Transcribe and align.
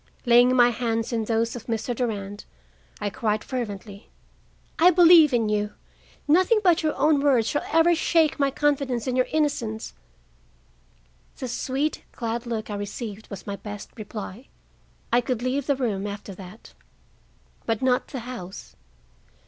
Laying 0.25 0.55
my 0.55 0.71
hands 0.71 1.13
in 1.13 1.25
those 1.25 1.55
of 1.55 1.67
Mr. 1.67 1.95
Durand, 1.95 2.45
I 2.99 3.11
cried 3.11 3.43
fervently: 3.43 4.09
"I 4.79 4.89
believe 4.89 5.31
in 5.31 5.47
you. 5.47 5.73
Nothing 6.27 6.59
but 6.63 6.81
your 6.81 6.95
own 6.95 7.19
words 7.21 7.47
shall 7.47 7.63
ever 7.71 7.93
shake 7.93 8.39
my 8.39 8.49
confidence 8.49 9.05
in 9.05 9.15
your 9.15 9.27
innocence." 9.31 9.93
The 11.37 11.47
sweet, 11.47 12.01
glad 12.13 12.47
look 12.47 12.71
I 12.71 12.75
received 12.77 13.29
was 13.29 13.45
my 13.45 13.57
best 13.57 13.91
reply. 13.95 14.47
I 15.13 15.21
could 15.21 15.43
leave 15.43 15.67
the 15.67 15.75
room, 15.75 16.07
after 16.07 16.33
that. 16.33 16.73
But 17.67 17.83
not 17.83 18.07
the 18.07 18.21
house. 18.21 18.75